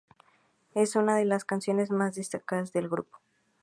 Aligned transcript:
Es 0.73 0.95
una 0.95 1.15
de 1.15 1.25
las 1.25 1.45
canciones 1.45 1.91
más 1.91 2.15
destacadas 2.15 2.71
del 2.73 2.89
grupo. 2.89 3.19